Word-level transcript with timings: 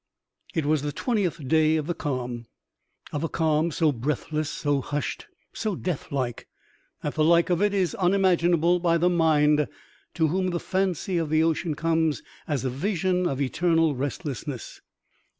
It 0.55 0.65
was 0.65 0.81
the 0.81 0.91
twentieth 0.91 1.47
day 1.47 1.75
of 1.75 1.85
the 1.85 1.93
calm— 1.93 2.47
of 3.13 3.23
a 3.23 3.29
calm 3.29 3.69
so 3.69 3.91
breathless, 3.91 4.49
so 4.49 4.81
hushed, 4.81 5.27
so 5.53 5.75
death 5.75 6.11
like, 6.11 6.47
that 7.03 7.13
the 7.13 7.23
like 7.23 7.51
of 7.51 7.61
it 7.61 7.71
is 7.71 7.93
unimaginable 7.93 8.79
by 8.79 8.97
the 8.97 9.09
mind 9.11 9.67
to 10.15 10.27
whom 10.27 10.47
the 10.47 10.59
fancy 10.59 11.19
of 11.19 11.29
the 11.29 11.43
ocean 11.43 11.75
comes 11.75 12.23
as 12.47 12.65
a*vision 12.65 13.27
of 13.27 13.39
eternal 13.41 13.93
restlessness. 13.95 14.81